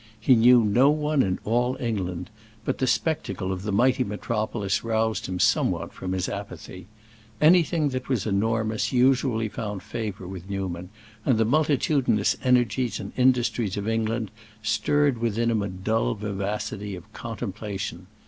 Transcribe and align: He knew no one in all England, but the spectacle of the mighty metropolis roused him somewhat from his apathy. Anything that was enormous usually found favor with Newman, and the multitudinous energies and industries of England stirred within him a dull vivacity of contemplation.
He 0.19 0.33
knew 0.35 0.63
no 0.65 0.89
one 0.89 1.21
in 1.21 1.37
all 1.45 1.77
England, 1.79 2.31
but 2.65 2.79
the 2.79 2.87
spectacle 2.87 3.51
of 3.51 3.61
the 3.61 3.71
mighty 3.71 4.03
metropolis 4.03 4.83
roused 4.83 5.27
him 5.27 5.39
somewhat 5.39 5.93
from 5.93 6.13
his 6.13 6.27
apathy. 6.27 6.87
Anything 7.39 7.89
that 7.89 8.09
was 8.09 8.25
enormous 8.25 8.91
usually 8.91 9.47
found 9.47 9.83
favor 9.83 10.27
with 10.27 10.49
Newman, 10.49 10.89
and 11.23 11.37
the 11.37 11.45
multitudinous 11.45 12.35
energies 12.43 12.99
and 12.99 13.13
industries 13.15 13.77
of 13.77 13.87
England 13.87 14.31
stirred 14.63 15.19
within 15.19 15.51
him 15.51 15.61
a 15.61 15.67
dull 15.67 16.15
vivacity 16.15 16.95
of 16.95 17.13
contemplation. 17.13 18.07